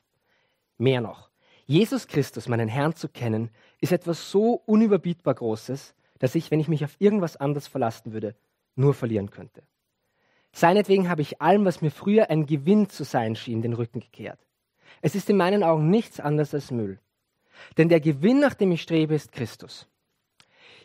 [0.78, 1.30] Mehr noch.
[1.66, 3.50] Jesus Christus, meinen Herrn zu kennen,
[3.82, 8.36] ist etwas so unüberbietbar Großes, dass ich, wenn ich mich auf irgendwas anderes verlassen würde,
[8.76, 9.62] nur verlieren könnte.
[10.52, 14.38] Seinetwegen habe ich allem, was mir früher ein Gewinn zu sein schien, den Rücken gekehrt.
[15.00, 17.00] Es ist in meinen Augen nichts anderes als Müll.
[17.76, 19.88] Denn der Gewinn, nach dem ich strebe, ist Christus.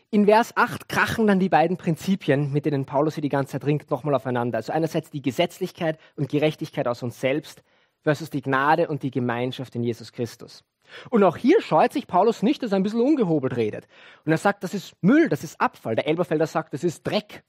[0.10, 3.66] In Vers 8 krachen dann die beiden Prinzipien, mit denen Paulus hier die ganze Zeit
[3.66, 4.58] ringt, nochmal aufeinander.
[4.58, 7.62] Also einerseits die Gesetzlichkeit und Gerechtigkeit aus uns selbst
[8.02, 10.64] versus die Gnade und die Gemeinschaft in Jesus Christus.
[11.10, 13.88] Und auch hier scheut sich Paulus nicht, dass er ein bisschen ungehobelt redet.
[14.26, 15.96] Und er sagt, das ist Müll, das ist Abfall.
[15.96, 17.44] Der Elberfelder sagt, das ist Dreck.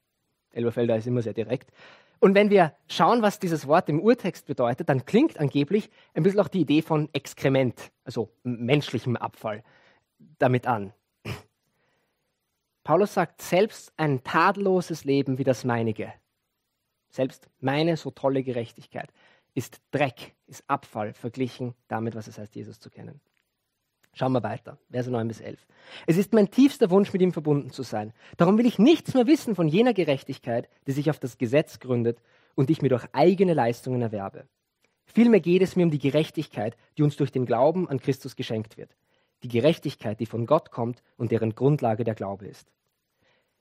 [0.52, 1.70] Elberfelder ist immer sehr direkt.
[2.20, 6.40] Und wenn wir schauen, was dieses Wort im Urtext bedeutet, dann klingt angeblich ein bisschen
[6.40, 9.62] auch die Idee von Exkrement, also menschlichem Abfall,
[10.38, 10.92] damit an.
[12.82, 16.12] Paulus sagt, selbst ein tadelloses Leben wie das meinige,
[17.10, 19.12] selbst meine so tolle Gerechtigkeit,
[19.54, 23.20] ist Dreck, ist Abfall verglichen damit, was es heißt, Jesus zu kennen.
[24.14, 25.66] Schauen wir weiter, Verse 9 bis 11.
[26.06, 28.12] Es ist mein tiefster Wunsch, mit ihm verbunden zu sein.
[28.36, 32.20] Darum will ich nichts mehr wissen von jener Gerechtigkeit, die sich auf das Gesetz gründet
[32.54, 34.46] und ich mir durch eigene Leistungen erwerbe.
[35.06, 38.76] Vielmehr geht es mir um die Gerechtigkeit, die uns durch den Glauben an Christus geschenkt
[38.76, 38.90] wird.
[39.42, 42.70] Die Gerechtigkeit, die von Gott kommt und deren Grundlage der Glaube ist.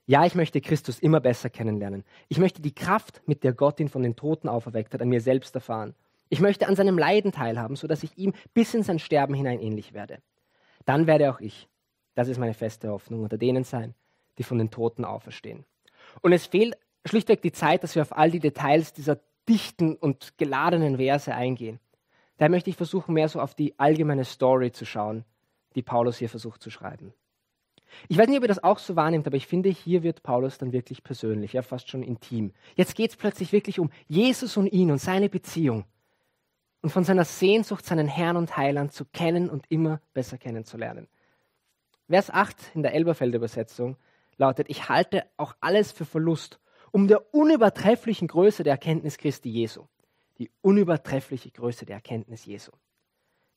[0.06, 2.02] Ja, ich möchte Christus immer besser kennenlernen.
[2.28, 5.20] Ich möchte die Kraft, mit der Gott ihn von den Toten auferweckt hat, an mir
[5.20, 5.94] selbst erfahren.
[6.30, 9.92] Ich möchte an seinem Leiden teilhaben, sodass ich ihm bis in sein Sterben hinein ähnlich
[9.92, 10.18] werde.
[10.88, 11.68] Dann werde auch ich,
[12.14, 13.94] das ist meine feste Hoffnung, unter denen sein,
[14.38, 15.66] die von den Toten auferstehen.
[16.22, 20.38] Und es fehlt schlichtweg die Zeit, dass wir auf all die Details dieser dichten und
[20.38, 21.78] geladenen Verse eingehen.
[22.38, 25.26] Daher möchte ich versuchen, mehr so auf die allgemeine Story zu schauen,
[25.74, 27.12] die Paulus hier versucht zu schreiben.
[28.08, 30.56] Ich weiß nicht, ob ihr das auch so wahrnehmt, aber ich finde, hier wird Paulus
[30.56, 32.54] dann wirklich persönlich, ja fast schon intim.
[32.76, 35.84] Jetzt geht es plötzlich wirklich um Jesus und ihn und seine Beziehung
[36.82, 41.08] und von seiner Sehnsucht, seinen Herrn und Heiland zu kennen und immer besser kennenzulernen.
[42.08, 43.96] Vers 8 in der Elberfelder Übersetzung
[44.36, 46.60] lautet, ich halte auch alles für Verlust,
[46.90, 49.84] um der unübertrefflichen Größe der Erkenntnis Christi Jesu.
[50.38, 52.70] Die unübertreffliche Größe der Erkenntnis Jesu.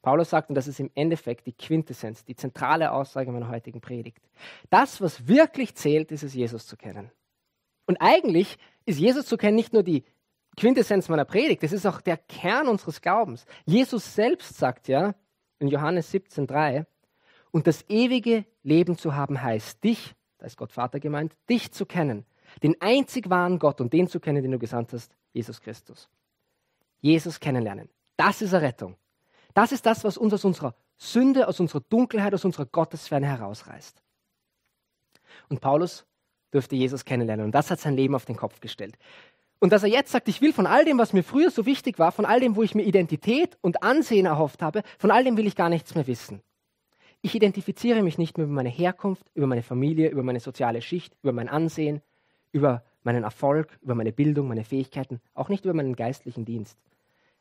[0.01, 4.19] Paulus sagt, und das ist im Endeffekt die Quintessenz, die zentrale Aussage meiner heutigen Predigt.
[4.71, 7.11] Das, was wirklich zählt, ist es, Jesus zu kennen.
[7.85, 10.03] Und eigentlich ist Jesus zu kennen nicht nur die
[10.57, 13.45] Quintessenz meiner Predigt, es ist auch der Kern unseres Glaubens.
[13.65, 15.15] Jesus selbst sagt ja
[15.59, 16.85] in Johannes 17,3,
[17.51, 21.85] und das ewige Leben zu haben heißt, dich, da ist Gott Vater gemeint, dich zu
[21.85, 22.25] kennen,
[22.63, 26.09] den einzig wahren Gott und den zu kennen, den du gesandt hast, Jesus Christus.
[27.01, 27.89] Jesus kennenlernen.
[28.15, 28.95] Das ist Errettung.
[29.53, 34.01] Das ist das, was uns aus unserer Sünde, aus unserer Dunkelheit, aus unserer Gottesferne herausreißt.
[35.49, 36.05] Und Paulus
[36.53, 38.97] dürfte Jesus kennenlernen und das hat sein Leben auf den Kopf gestellt.
[39.61, 41.99] Und dass er jetzt sagt, ich will von all dem, was mir früher so wichtig
[41.99, 45.37] war, von all dem, wo ich mir Identität und Ansehen erhofft habe, von all dem
[45.37, 46.41] will ich gar nichts mehr wissen.
[47.21, 51.15] Ich identifiziere mich nicht mehr über meine Herkunft, über meine Familie, über meine soziale Schicht,
[51.21, 52.01] über mein Ansehen,
[52.51, 56.79] über meinen Erfolg, über meine Bildung, meine Fähigkeiten, auch nicht über meinen geistlichen Dienst.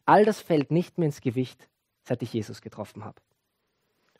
[0.04, 1.70] All das fällt nicht mehr ins Gewicht
[2.02, 3.20] seit ich Jesus getroffen habe.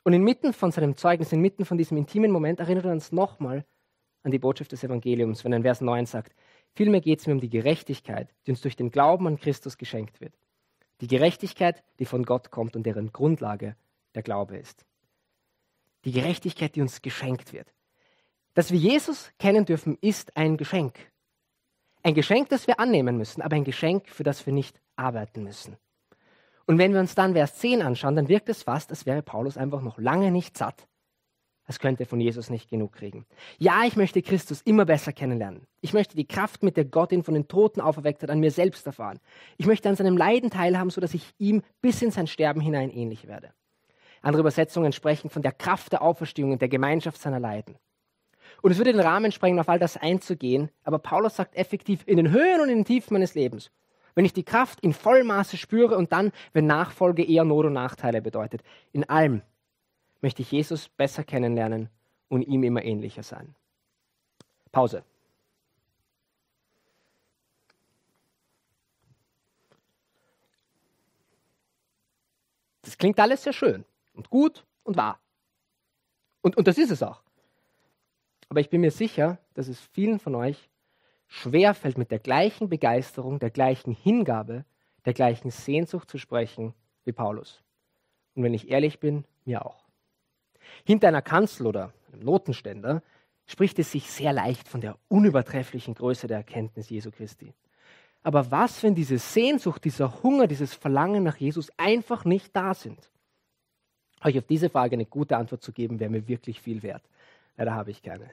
[0.03, 3.63] Und inmitten von seinem Zeugnis, inmitten von diesem intimen Moment erinnert er uns nochmal
[4.23, 6.33] an die Botschaft des Evangeliums, wenn er in Vers 9 sagt,
[6.73, 10.21] vielmehr geht es mir um die Gerechtigkeit, die uns durch den Glauben an Christus geschenkt
[10.21, 10.33] wird.
[11.01, 13.75] Die Gerechtigkeit, die von Gott kommt und deren Grundlage
[14.15, 14.85] der Glaube ist.
[16.05, 17.73] Die Gerechtigkeit, die uns geschenkt wird.
[18.53, 21.11] Dass wir Jesus kennen dürfen, ist ein Geschenk.
[22.03, 25.77] Ein Geschenk, das wir annehmen müssen, aber ein Geschenk, für das wir nicht arbeiten müssen.
[26.65, 29.57] Und wenn wir uns dann Vers 10 anschauen, dann wirkt es fast, als wäre Paulus
[29.57, 30.87] einfach noch lange nicht satt.
[31.65, 33.25] Als könnte von Jesus nicht genug kriegen.
[33.57, 35.67] Ja, ich möchte Christus immer besser kennenlernen.
[35.79, 38.51] Ich möchte die Kraft, mit der Gott ihn von den Toten auferweckt hat, an mir
[38.51, 39.19] selbst erfahren.
[39.57, 43.27] Ich möchte an seinem Leiden teilhaben, sodass ich ihm bis in sein Sterben hinein ähnlich
[43.27, 43.53] werde.
[44.21, 47.75] Andere Übersetzungen sprechen von der Kraft der Auferstehung und der Gemeinschaft seiner Leiden.
[48.61, 50.69] Und es würde den Rahmen sprengen, auf all das einzugehen.
[50.83, 53.71] Aber Paulus sagt effektiv, in den Höhen und in den Tiefen meines Lebens,
[54.13, 58.21] wenn ich die Kraft in Vollmaße spüre und dann, wenn Nachfolge eher Not und Nachteile
[58.21, 59.41] bedeutet, in allem
[60.21, 61.89] möchte ich Jesus besser kennenlernen
[62.29, 63.55] und ihm immer ähnlicher sein.
[64.71, 65.03] Pause.
[72.83, 75.19] Das klingt alles sehr schön und gut und wahr.
[76.41, 77.21] Und, und das ist es auch.
[78.49, 80.69] Aber ich bin mir sicher, dass es vielen von euch
[81.27, 84.65] schwerfällt, mit der gleichen Begeisterung, der gleichen Hingabe,
[85.05, 86.73] der gleichen Sehnsucht zu sprechen
[87.05, 87.63] wie Paulus.
[88.35, 89.90] Und wenn ich ehrlich bin, mir auch.
[90.85, 93.01] Hinter einer Kanzel oder einem Notenständer
[93.45, 97.53] spricht es sich sehr leicht von der unübertrefflichen Größe der Erkenntnis Jesu Christi.
[98.23, 103.09] Aber was, wenn diese Sehnsucht, dieser Hunger, dieses Verlangen nach Jesus einfach nicht da sind?
[104.23, 107.03] Euch auf diese Frage eine gute Antwort zu geben, wäre mir wirklich viel wert.
[107.57, 108.29] Leider habe ich keine.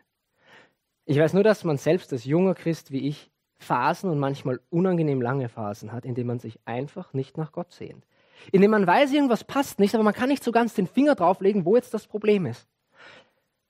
[1.07, 5.22] Ich weiß nur, dass man selbst als junger Christ wie ich Phasen und manchmal unangenehm
[5.22, 8.05] lange Phasen hat, in denen man sich einfach nicht nach Gott sehnt.
[8.53, 11.14] In denen man weiß, irgendwas passt nicht, aber man kann nicht so ganz den Finger
[11.14, 12.68] drauflegen, wo jetzt das Problem ist.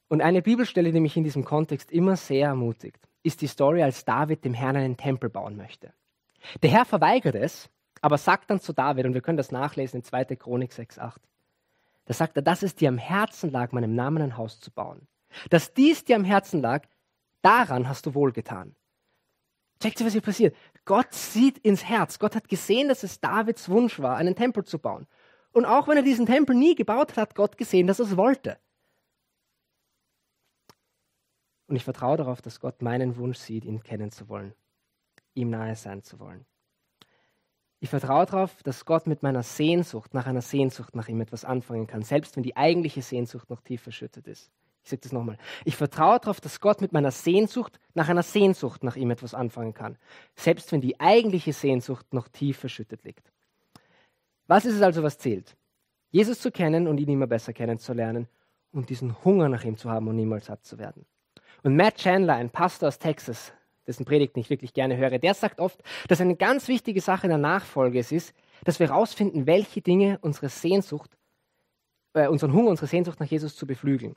[0.08, 4.04] Und eine Bibelstelle, die mich in diesem Kontext immer sehr ermutigt, ist die Story, als
[4.04, 5.92] David dem Herrn einen Tempel bauen möchte.
[6.62, 7.68] Der Herr verweigert es,
[8.00, 10.24] aber sagt dann zu David, und wir können das nachlesen in 2.
[10.36, 11.16] Chronik 6,8.
[12.06, 15.06] Da sagt er, dass es dir am Herzen lag, meinem Namen ein Haus zu bauen.
[15.50, 16.86] Dass dies dir am Herzen lag,
[17.42, 18.74] daran hast du wohlgetan.
[19.80, 20.56] Checkt ihr, was hier passiert?
[20.84, 22.18] Gott sieht ins Herz.
[22.18, 25.06] Gott hat gesehen, dass es Davids Wunsch war, einen Tempel zu bauen.
[25.52, 28.16] Und auch wenn er diesen Tempel nie gebaut hat, hat Gott gesehen, dass er es
[28.16, 28.58] wollte.
[31.66, 34.54] Und ich vertraue darauf, dass Gott meinen Wunsch sieht, ihn kennen zu wollen
[35.38, 36.44] ihm nahe sein zu wollen.
[37.80, 41.86] Ich vertraue darauf, dass Gott mit meiner Sehnsucht, nach einer Sehnsucht nach ihm etwas anfangen
[41.86, 44.50] kann, selbst wenn die eigentliche Sehnsucht noch tief verschüttet ist.
[44.88, 45.36] Ich sage das nochmal.
[45.66, 49.74] Ich vertraue darauf, dass Gott mit meiner Sehnsucht nach einer Sehnsucht nach ihm etwas anfangen
[49.74, 49.98] kann,
[50.34, 53.30] selbst wenn die eigentliche Sehnsucht noch tief verschüttet liegt.
[54.46, 55.58] Was ist es also, was zählt?
[56.10, 58.28] Jesus zu kennen und ihn immer besser kennenzulernen
[58.72, 61.04] und diesen Hunger nach ihm zu haben und niemals satt zu werden.
[61.62, 63.52] Und Matt Chandler, ein Pastor aus Texas,
[63.86, 67.30] dessen Predigten ich wirklich gerne höre, der sagt oft, dass eine ganz wichtige Sache in
[67.30, 68.32] der Nachfolge es ist,
[68.64, 71.18] dass wir herausfinden, welche Dinge unsere Sehnsucht,
[72.14, 74.16] äh, unseren Hunger, unsere Sehnsucht nach Jesus zu beflügeln.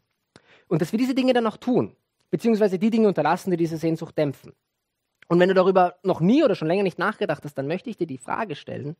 [0.72, 1.96] Und dass wir diese Dinge dann auch tun,
[2.30, 4.54] beziehungsweise die Dinge unterlassen, die diese Sehnsucht dämpfen.
[5.28, 7.98] Und wenn du darüber noch nie oder schon länger nicht nachgedacht hast, dann möchte ich
[7.98, 8.96] dir die Frage stellen,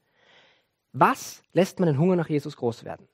[0.92, 3.08] was lässt meinen Hunger nach Jesus groß werden?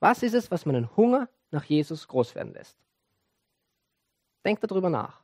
[0.00, 2.76] Was ist es, was meinen Hunger nach Jesus groß werden lässt?
[4.44, 5.22] Denk darüber nach.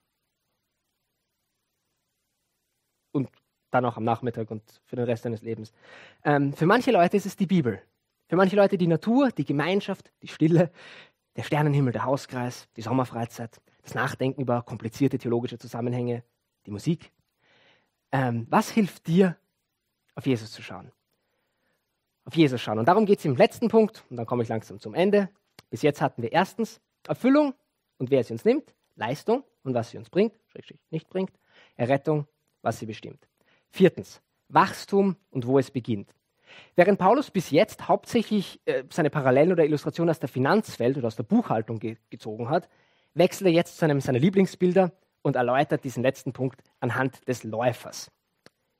[3.16, 3.30] und
[3.70, 5.72] dann auch am Nachmittag und für den Rest deines Lebens.
[6.22, 7.82] Ähm, für manche Leute ist es die Bibel.
[8.28, 10.70] Für manche Leute die Natur, die Gemeinschaft, die Stille,
[11.36, 16.24] der Sternenhimmel, der Hauskreis, die Sommerfreizeit, das Nachdenken über komplizierte theologische Zusammenhänge,
[16.64, 17.12] die Musik.
[18.10, 19.36] Ähm, was hilft dir,
[20.14, 20.90] auf Jesus zu schauen?
[22.24, 22.78] Auf Jesus schauen.
[22.78, 25.28] Und darum geht es im letzten Punkt, und dann komme ich langsam zum Ende.
[25.70, 27.54] Bis jetzt hatten wir erstens Erfüllung
[27.98, 31.32] und wer sie uns nimmt, Leistung und was sie uns bringt, schrägstrich nicht bringt,
[31.76, 32.26] Errettung
[32.62, 33.28] was sie bestimmt.
[33.68, 36.15] Viertens, Wachstum und wo es beginnt.
[36.74, 41.16] Während Paulus bis jetzt hauptsächlich äh, seine Parallelen oder Illustrationen aus der Finanzwelt oder aus
[41.16, 42.68] der Buchhaltung ge gezogen hat,
[43.14, 48.10] wechselt er jetzt zu einem seiner Lieblingsbilder und erläutert diesen letzten Punkt anhand des Läufers.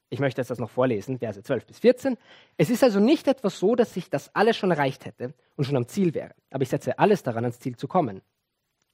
[0.09, 2.17] Ich möchte jetzt das noch vorlesen, Verse 12 bis 14.
[2.57, 5.77] Es ist also nicht etwas so, dass ich das alles schon erreicht hätte und schon
[5.77, 8.23] am Ziel wäre, aber ich setze alles daran, ans Ziel zu kommen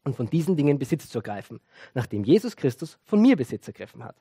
[0.04, 1.60] und von diesen Dingen Besitz zu ergreifen,
[1.92, 4.16] nachdem Jesus Christus von mir Besitz ergriffen hat.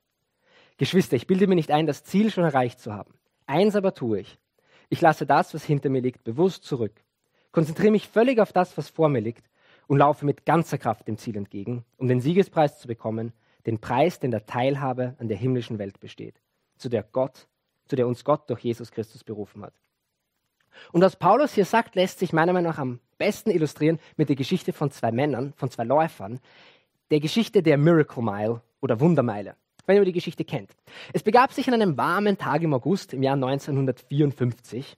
[0.78, 3.14] Geschwister, ich bilde mir nicht ein, das Ziel schon erreicht zu haben.
[3.52, 4.40] Eins aber tue ich.
[4.88, 6.94] Ich lasse das, was hinter mir liegt, bewusst zurück,
[7.52, 9.50] konzentriere mich völlig auf das, was vor mir liegt
[9.88, 13.34] und laufe mit ganzer Kraft dem Ziel entgegen, um den Siegespreis zu bekommen,
[13.66, 16.36] den Preis, den der Teilhabe an der himmlischen Welt besteht,
[16.78, 17.50] zu der Gott,
[17.88, 19.74] zu der uns Gott durch Jesus Christus berufen hat.
[20.94, 24.38] Und was Paulus hier sagt, lässt sich meiner Meinung nach am besten illustrieren mit der
[24.38, 26.40] Geschichte von zwei Männern, von zwei Läufern,
[27.10, 30.72] der Geschichte der Miracle Mile oder Wundermeile wenn ihr die Geschichte kennt.
[31.14, 34.98] Es begab sich an einem warmen Tag im August im Jahr 1954.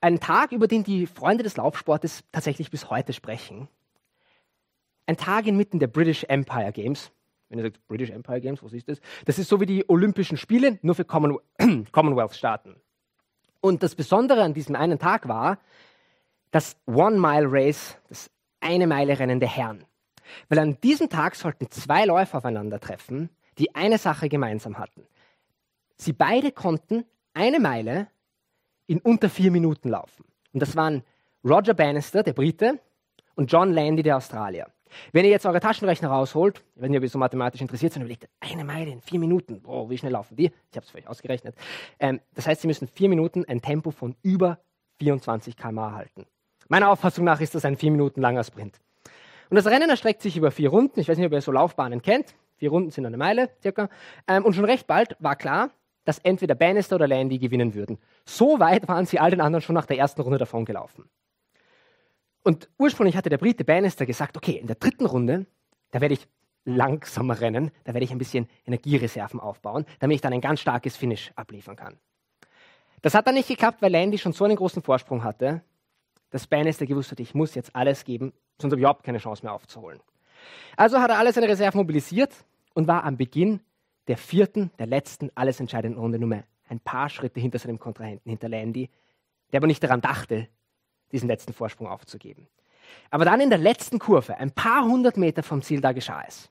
[0.00, 3.68] Ein Tag, über den die Freunde des Laufsportes tatsächlich bis heute sprechen.
[5.06, 7.10] Ein Tag inmitten der British Empire Games.
[7.48, 9.00] Wenn ihr sagt, British Empire Games, was ist das?
[9.24, 12.76] Das ist so wie die Olympischen Spiele, nur für Commonwealth-Staaten.
[13.60, 15.58] Und das Besondere an diesem einen Tag war
[16.50, 18.30] das One-Mile-Race, das
[18.60, 19.84] eine Meile Rennen der Herren.
[20.48, 23.30] Weil an diesem Tag sollten zwei Läufer aufeinandertreffen,
[23.60, 25.06] die eine Sache gemeinsam hatten.
[25.96, 28.08] Sie beide konnten eine Meile
[28.86, 30.24] in unter vier Minuten laufen.
[30.52, 31.02] Und das waren
[31.44, 32.80] Roger Bannister, der Brite,
[33.36, 34.66] und John Landy, der Australier.
[35.12, 38.90] Wenn ihr jetzt eure Taschenrechner rausholt, ob ihr so mathematisch interessiert seid, überlegt, eine Meile
[38.90, 40.46] in vier Minuten, oh, wie schnell laufen die?
[40.70, 41.54] Ich habe es für euch ausgerechnet.
[42.00, 44.58] Ähm, das heißt, sie müssen vier Minuten ein Tempo von über
[44.98, 46.26] 24 km/h halten.
[46.68, 48.80] Meiner Auffassung nach ist das ein vier Minuten langer Sprint.
[49.48, 51.00] Und das Rennen erstreckt sich über vier Runden.
[51.00, 52.34] Ich weiß nicht, ob ihr so Laufbahnen kennt.
[52.60, 53.88] Vier Runden sind eine Meile circa.
[54.28, 55.70] Ähm, und schon recht bald war klar,
[56.04, 57.98] dass entweder Bannister oder Landy gewinnen würden.
[58.26, 61.08] So weit waren sie all den anderen schon nach der ersten Runde davon gelaufen.
[62.42, 65.46] Und ursprünglich hatte der Brite Bannister gesagt, okay, in der dritten Runde,
[65.90, 66.28] da werde ich
[66.66, 70.98] langsamer rennen, da werde ich ein bisschen Energiereserven aufbauen, damit ich dann ein ganz starkes
[70.98, 71.96] Finish abliefern kann.
[73.00, 75.62] Das hat dann nicht geklappt, weil Landy schon so einen großen Vorsprung hatte,
[76.28, 79.42] dass Bannister gewusst hat, ich muss jetzt alles geben, sonst habe ich überhaupt keine Chance
[79.42, 80.00] mehr aufzuholen.
[80.76, 82.34] Also hat er alle seine Reserven mobilisiert
[82.80, 83.60] und war am Beginn
[84.08, 88.30] der vierten, der letzten, alles entscheidenden Runde nur mehr ein paar Schritte hinter seinem Kontrahenten,
[88.30, 88.88] hinter Landy,
[89.52, 90.48] der aber nicht daran dachte,
[91.12, 92.48] diesen letzten Vorsprung aufzugeben.
[93.10, 96.50] Aber dann in der letzten Kurve, ein paar hundert Meter vom Ziel, da geschah es.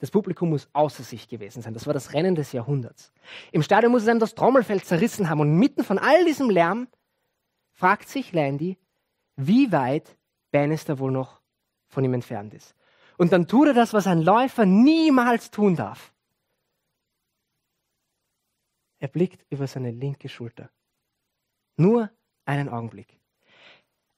[0.00, 1.74] Das Publikum muss außer sich gewesen sein.
[1.74, 3.12] Das war das Rennen des Jahrhunderts.
[3.52, 5.40] Im Stadion muss es einem das Trommelfeld zerrissen haben.
[5.40, 6.88] Und mitten von all diesem Lärm
[7.72, 8.78] fragt sich Landy,
[9.36, 10.16] wie weit
[10.50, 11.40] Bannister wohl noch
[11.88, 12.74] von ihm entfernt ist.
[13.22, 16.12] Und dann tut er das, was ein Läufer niemals tun darf.
[18.98, 20.70] Er blickt über seine linke Schulter.
[21.76, 22.10] Nur
[22.46, 23.16] einen Augenblick.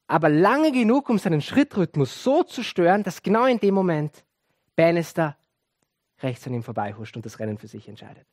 [0.06, 4.24] Aber lange genug, um seinen Schrittrhythmus so zu stören, dass genau in dem Moment
[4.74, 5.36] Bannister
[6.20, 8.26] rechts an ihm vorbeihuscht und das Rennen für sich entscheidet.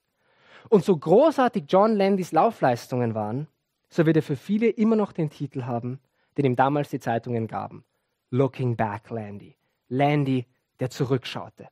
[0.70, 3.50] Und so großartig John Landys Laufleistungen waren,
[3.90, 6.00] so wird er für viele immer noch den Titel haben,
[6.38, 7.84] den ihm damals die Zeitungen gaben.
[8.30, 9.58] Looking Back Landy.
[9.90, 10.46] Landy,
[10.82, 11.70] der zurückschaute.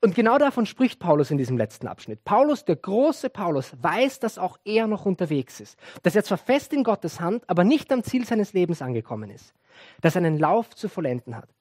[0.00, 2.24] Und genau davon spricht Paulus in diesem letzten Abschnitt.
[2.24, 5.76] Paulus, der große Paulus, weiß, dass auch er noch unterwegs ist.
[6.04, 9.54] Dass er zwar fest in Gottes Hand, aber nicht am Ziel seines Lebens angekommen ist.
[10.00, 11.52] Dass er einen Lauf zu vollenden hat.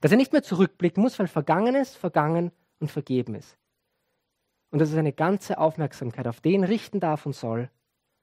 [0.00, 3.56] Dass er nicht mehr zurückblicken muss, weil Vergangenes vergangen und vergeben ist.
[4.70, 7.70] Und dass er seine ganze Aufmerksamkeit auf den richten darf und soll,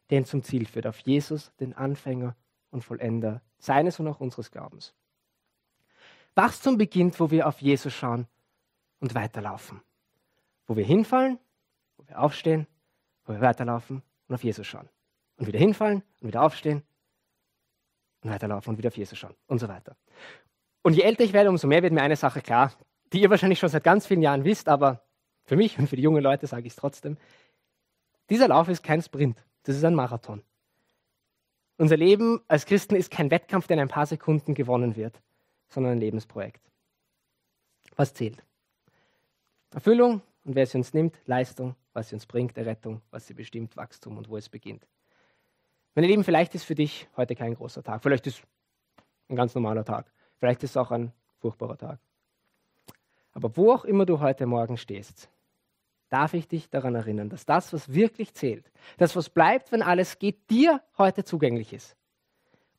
[0.09, 0.87] der ihn zum Ziel führt.
[0.87, 2.35] Auf Jesus, den Anfänger
[2.69, 4.93] und Vollender seines und auch unseres Glaubens.
[6.35, 8.27] Wachstum beginnt, wo wir auf Jesus schauen
[8.99, 9.81] und weiterlaufen.
[10.65, 11.39] Wo wir hinfallen,
[11.97, 12.67] wo wir aufstehen,
[13.25, 14.89] wo wir weiterlaufen und auf Jesus schauen.
[15.37, 16.83] Und wieder hinfallen und wieder aufstehen
[18.21, 19.95] und weiterlaufen und wieder auf Jesus schauen und so weiter.
[20.81, 22.73] Und je älter ich werde, umso mehr wird mir eine Sache klar,
[23.11, 25.03] die ihr wahrscheinlich schon seit ganz vielen Jahren wisst, aber
[25.45, 27.17] für mich und für die jungen Leute sage ich es trotzdem.
[28.29, 30.41] Dieser Lauf ist kein Sprint, das ist ein Marathon.
[31.77, 35.21] Unser Leben als Christen ist kein Wettkampf, der in ein paar Sekunden gewonnen wird,
[35.73, 36.61] sondern ein Lebensprojekt.
[37.95, 38.43] Was zählt?
[39.71, 43.75] Erfüllung und wer sie uns nimmt, Leistung, was sie uns bringt, Errettung, was sie bestimmt,
[43.75, 44.87] Wachstum und wo es beginnt.
[45.95, 48.41] Meine Lieben, vielleicht ist für dich heute kein großer Tag, vielleicht ist
[49.29, 51.99] ein ganz normaler Tag, vielleicht ist es auch ein furchtbarer Tag.
[53.33, 55.29] Aber wo auch immer du heute Morgen stehst,
[56.09, 60.19] darf ich dich daran erinnern, dass das, was wirklich zählt, das, was bleibt, wenn alles
[60.19, 61.95] geht, dir heute zugänglich ist.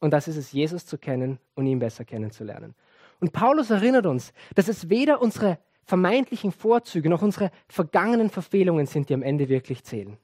[0.04, 2.74] Und das ist es, Jesus zu kennen und ihn besser kennenzulernen.
[3.20, 9.08] Und Paulus erinnert uns, dass es weder unsere vermeintlichen Vorzüge noch unsere vergangenen Verfehlungen sind,
[9.08, 10.18] die am Ende wirklich zählen.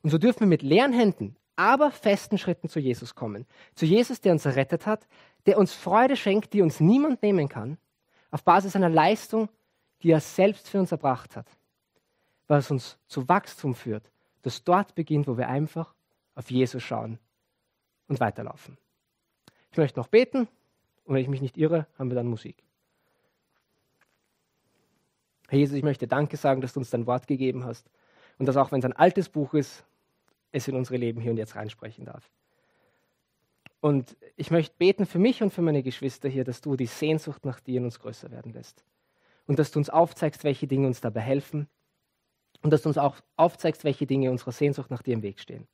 [0.00, 3.44] Und so dürfen wir mit leeren Händen, aber festen Schritten zu Jesus kommen.
[3.74, 5.06] Zu Jesus, der uns errettet hat,
[5.44, 7.76] der uns Freude schenkt, die uns niemand nehmen kann,
[8.30, 9.50] auf Basis einer Leistung,
[10.04, 11.48] die er selbst für uns erbracht hat.
[12.46, 15.92] Was uns zu Wachstum führt, das dort beginnt, wo wir einfach
[16.34, 17.18] auf Jesus schauen
[18.08, 18.78] und weiterlaufen.
[19.76, 20.48] Ich möchte noch beten
[21.04, 22.64] und wenn ich mich nicht irre, haben wir dann Musik.
[25.48, 27.90] Herr Jesus, ich möchte Danke sagen, dass du uns dein Wort gegeben hast
[28.38, 29.84] und dass auch wenn es ein altes Buch ist,
[30.50, 32.30] es in unsere Leben hier und jetzt reinsprechen darf.
[33.80, 37.44] Und ich möchte beten für mich und für meine Geschwister hier, dass du die Sehnsucht
[37.44, 38.82] nach dir in uns größer werden lässt.
[39.46, 41.68] Und dass du uns aufzeigst, welche Dinge uns dabei helfen.
[42.62, 45.68] Und dass du uns auch aufzeigst, welche Dinge unserer Sehnsucht nach dir im Weg stehen.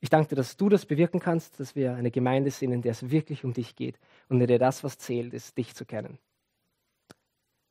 [0.00, 2.92] Ich danke dir, dass du das bewirken kannst, dass wir eine Gemeinde sind, in der
[2.92, 6.18] es wirklich um dich geht und in der das, was zählt, ist, dich zu kennen.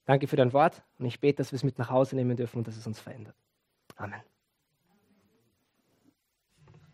[0.06, 2.58] Danke für dein Wort und ich bete, dass wir es mit nach Hause nehmen dürfen
[2.58, 3.36] und dass es uns verändert.
[3.96, 4.22] Amen.